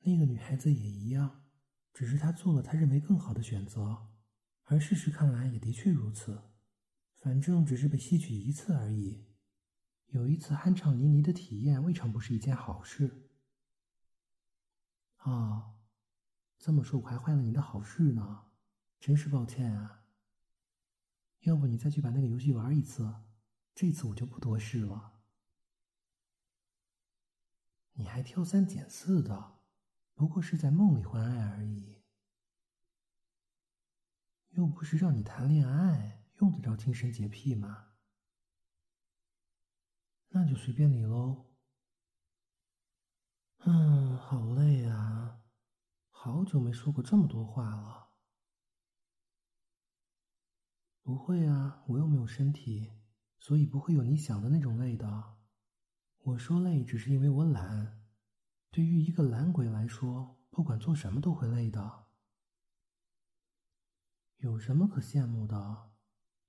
[0.00, 1.47] 那个女孩子也一样，
[1.98, 4.06] 只是他做了他认为更好的选择，
[4.66, 6.44] 而事实看来也的确如此。
[7.16, 9.26] 反正只是被吸取一次而已，
[10.06, 13.32] 有一次酣畅淋漓的体验，未尝不是一件好事。
[15.16, 15.74] 啊，
[16.56, 18.44] 这么说我还坏了你的好事呢。
[19.00, 20.04] 真是抱歉啊！
[21.40, 23.12] 要不你再去把那个游戏玩一次，
[23.74, 25.14] 这次我就不多事了。
[27.94, 29.57] 你还挑三拣四的，
[30.18, 32.02] 不过是在梦里欢爱而已，
[34.48, 37.92] 又不是让你谈恋爱，用得着精神洁癖吗？
[40.30, 41.46] 那就随便你喽。
[43.58, 45.44] 嗯，好累啊，
[46.10, 48.08] 好久没说过这么多话了。
[51.00, 52.90] 不会啊，我又没有身体，
[53.38, 55.36] 所以不会有你想的那种累的。
[56.18, 57.97] 我说累，只是因为我懒。
[58.70, 62.06] 对于一个懒鬼来说，不管做什么都会累的。
[64.38, 65.90] 有什么可羡慕的？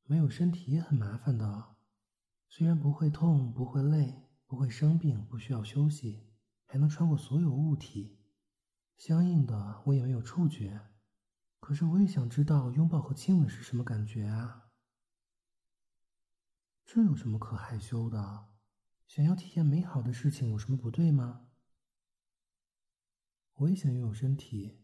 [0.04, 1.76] 没有身体也很麻烦的。
[2.48, 6.28] 虽然不会痛，不会累，不会生病，不需要休息，
[6.66, 8.20] 还能穿过所有物体。
[8.98, 10.82] 相应的，我也没有触觉。
[11.60, 14.72] 可是我也想知道拥抱和亲吻是什么感觉啊！
[16.86, 18.48] 这有什么可害羞的？
[19.08, 21.49] 想要体验美好的事情有什么不对吗？
[23.60, 24.80] 我也想拥有身体，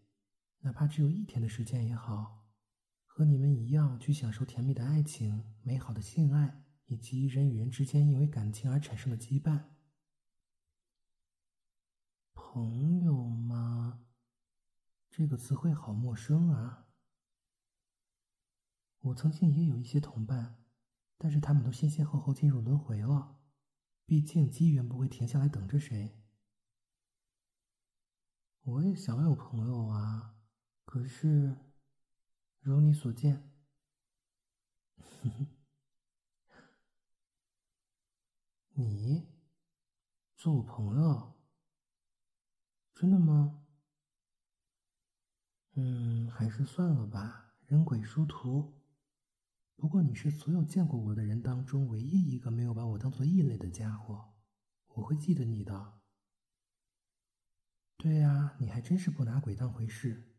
[0.60, 2.46] 哪怕只有一天的时间也好，
[3.06, 9.64] 和你们一样去享受甜蜜的爱情、美好的性爱，以及人与人之间因为感情而产生的羁绊。
[12.34, 14.08] 朋友吗？
[15.10, 16.88] 这个词汇好陌生啊！
[19.00, 20.66] 我曾经也有一些同伴，
[21.18, 23.40] 但是他们都先先后后进入轮回了。
[24.06, 26.25] 毕竟机缘不会停下来等着谁。
[28.66, 30.34] 我也想有朋友啊，
[30.86, 31.56] 可是
[32.62, 33.52] 如你所见，
[38.74, 39.28] 你
[40.36, 41.36] 做我朋友，
[42.96, 43.68] 真的吗？
[45.74, 48.82] 嗯，还是算了吧，人鬼殊途。
[49.76, 54.34] 不过你是所有见过我的人当中唯一一个没有把我当做异类的家伙，
[54.96, 56.00] 我会记得你的。
[57.98, 60.32] 对呀，你还真是不拿鬼当回事。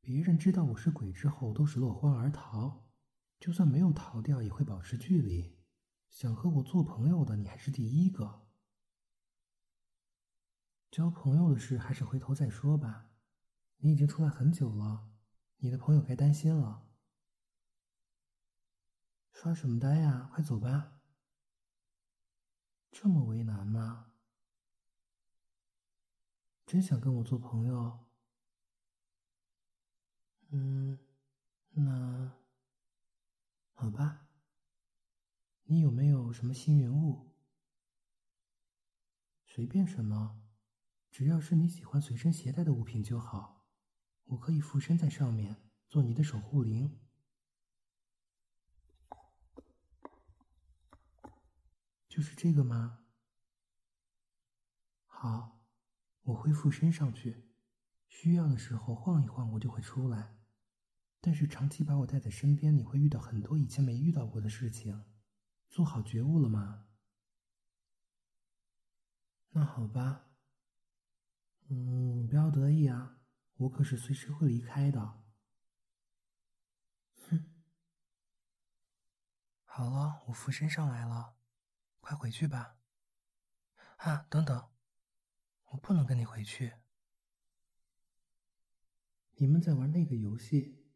[0.00, 2.86] 别人知道我是鬼之后，都是落荒而逃，
[3.38, 5.56] 就算没有逃掉，也会保持距离。
[6.08, 8.46] 想和我做朋友的，你还是第一个。
[10.90, 13.10] 交朋友的事，还是回头再说吧。
[13.78, 15.10] 你已经出来很久了，
[15.58, 16.88] 你的朋友该担心了。
[19.32, 20.30] 刷什么呆呀？
[20.32, 21.00] 快走吧！
[22.90, 24.05] 这么为难吗？
[26.66, 28.00] 真想跟我做朋友？
[30.50, 30.98] 嗯，
[31.70, 32.32] 那
[33.72, 34.26] 好吧。
[35.68, 37.32] 你有没有什么幸运物？
[39.44, 40.42] 随便什么，
[41.10, 43.64] 只要是你喜欢随身携带的物品就好。
[44.24, 46.98] 我可以附身在上面，做你的守护灵。
[52.08, 53.04] 就是这个吗？
[55.06, 55.55] 好，
[56.26, 57.44] 我会附身上去，
[58.08, 60.36] 需要的时候晃一晃，我就会出来。
[61.20, 65.04] 但是长期把我带在身边，你会遇到很多以前没遇到过的事情。
[65.68, 66.88] 做好觉悟了吗？
[69.50, 70.26] 那好吧。
[71.68, 73.18] 嗯，不要得意啊，
[73.56, 75.22] 我可是随时会离开的。
[77.28, 77.52] 哼。
[79.64, 81.36] 好了，我附身上来了。
[82.00, 82.78] 快回去吧！
[83.98, 84.68] 啊，等等，
[85.76, 86.72] 我不能跟你回去。
[89.34, 90.86] 你们在玩那个游戏，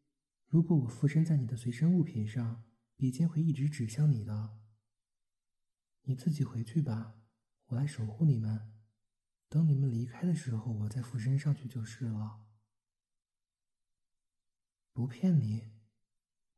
[0.46, 2.64] 如果我附身在你的随身物品上，
[2.96, 4.58] 笔尖会一直指向你的。
[6.04, 7.20] 你自己回去吧，
[7.66, 8.72] 我来守护你们。
[9.50, 12.46] 等你们离开的时候，我再附身上去就是了。
[14.94, 15.72] 不骗你，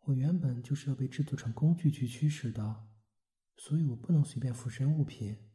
[0.03, 2.89] 我原本就是要被制作成工具去驱使的。
[3.57, 5.51] 所以我不能随便附身物品，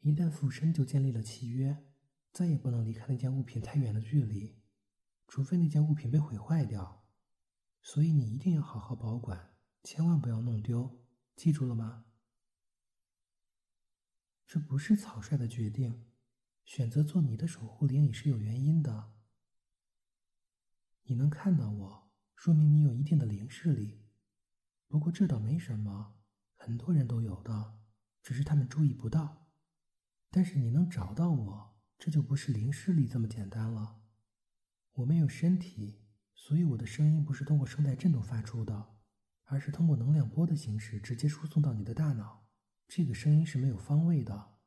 [0.00, 1.93] 一旦附身就建立了契约，
[2.34, 4.60] 再也不能离开那件物品太远的距离，
[5.28, 7.06] 除非那件物品被毁坏掉。
[7.80, 9.54] 所以你一定要好好保管，
[9.84, 11.04] 千万不要弄丢，
[11.36, 12.06] 记住了吗？
[14.48, 16.06] 这不是草率的决定，
[16.64, 19.12] 选择做你的守护灵也是有原因的。
[21.04, 24.02] 你能看到我，说明你有一定的灵视力，
[24.88, 26.16] 不过这倒没什么。
[26.56, 27.78] 很多人都有的，
[28.22, 29.46] 只是他们注意不到。
[30.30, 31.73] 但是你能找到我，
[32.04, 34.02] 这就不是灵视力这么简单了。
[34.92, 36.02] 我没有身体，
[36.34, 38.96] 所以我的声音不是通过声带振动发出的，
[39.44, 42.46] 而是通过能量波的形式直接输送到你的大脑。
[42.86, 44.58] 这个声音是没有方位的，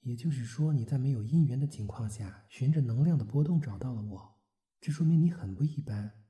[0.00, 4.38] 也就是说你在没有因缘的情况下，循着能量的波动找到了我，
[4.78, 6.22] 这说明你很不一般。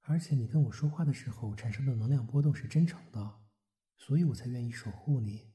[0.00, 3.42] 而且你跟我说话的时候产生的能量波动是真诚的。
[3.98, 5.52] 所以我才愿意守护你。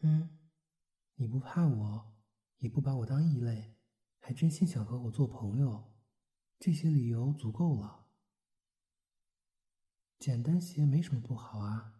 [0.00, 0.37] 嗯，
[1.20, 2.14] 你不怕我，
[2.58, 3.74] 也不把我当异类，
[4.20, 5.92] 还真心想和我做朋友，
[6.60, 8.06] 这些理由足够了。
[10.20, 11.94] 简单些没什么不好啊。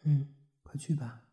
[0.00, 1.26] 嗯，快去吧。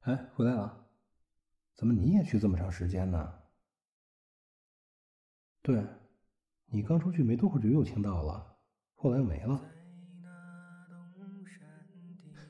[0.00, 0.14] 哎，
[0.44, 0.86] 回来了，
[1.74, 3.34] 怎么你也去这么长时间呢？
[5.62, 5.82] 对，
[6.66, 8.54] 你刚出去没多会儿就又听到了，
[8.92, 9.58] 后来又没了。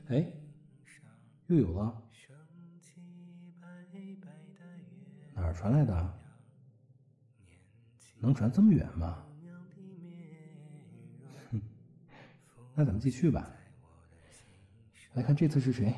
[0.09, 0.29] 哎，
[1.47, 2.03] 又有了，
[5.37, 6.21] 哪儿传来的？
[8.19, 9.25] 能传这么远吗？
[11.53, 11.63] 哼，
[12.75, 13.49] 那咱们继续吧。
[15.13, 15.95] 来看这次是谁？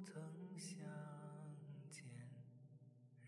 [0.00, 0.78] 不曾相
[1.90, 2.02] 见，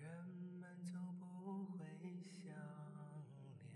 [0.00, 0.26] 人
[0.58, 1.78] 们就不会
[2.18, 2.50] 相
[3.60, 3.68] 恋。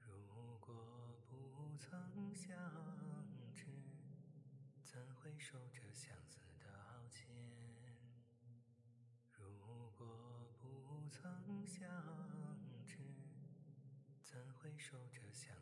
[0.00, 2.58] 如果不曾相
[3.54, 3.66] 知，
[4.82, 6.66] 怎会守着相思的。
[9.30, 11.88] 如果不曾相
[12.84, 12.98] 知，
[14.20, 15.54] 怎会守着相？